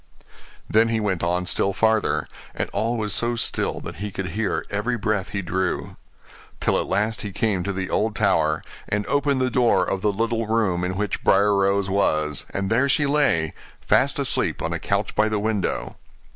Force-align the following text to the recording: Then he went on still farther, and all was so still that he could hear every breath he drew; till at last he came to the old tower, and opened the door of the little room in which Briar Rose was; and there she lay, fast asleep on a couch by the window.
Then 0.67 0.89
he 0.89 0.99
went 0.99 1.21
on 1.21 1.45
still 1.45 1.73
farther, 1.73 2.27
and 2.55 2.71
all 2.71 2.97
was 2.97 3.13
so 3.13 3.35
still 3.35 3.79
that 3.81 3.97
he 3.97 4.09
could 4.09 4.29
hear 4.29 4.65
every 4.71 4.97
breath 4.97 5.29
he 5.29 5.43
drew; 5.43 5.95
till 6.59 6.79
at 6.79 6.87
last 6.87 7.21
he 7.21 7.31
came 7.31 7.61
to 7.61 7.71
the 7.71 7.91
old 7.91 8.15
tower, 8.15 8.63
and 8.89 9.05
opened 9.05 9.41
the 9.41 9.51
door 9.51 9.85
of 9.85 10.01
the 10.01 10.11
little 10.11 10.47
room 10.47 10.83
in 10.83 10.97
which 10.97 11.23
Briar 11.23 11.53
Rose 11.55 11.87
was; 11.87 12.47
and 12.49 12.71
there 12.71 12.89
she 12.89 13.05
lay, 13.05 13.53
fast 13.79 14.17
asleep 14.17 14.63
on 14.63 14.73
a 14.73 14.79
couch 14.79 15.13
by 15.15 15.29
the 15.29 15.37
window. 15.37 15.97